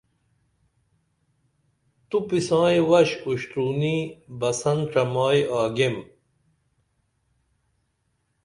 [2.09, 3.97] تُوپی سائیں وݜ اُشترونی
[4.39, 5.95] بسن ڇمائی آگیم